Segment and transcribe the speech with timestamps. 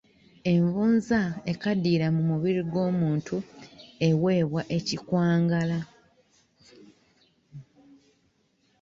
[0.53, 1.21] Envunza
[1.51, 3.35] ekaddiyira mu mubiri gw’omuntu
[4.07, 5.79] eweebwa ekikwangala.